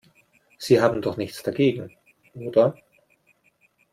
[0.57, 1.95] Sie haben doch nichts dagegen,
[2.33, 2.75] oder?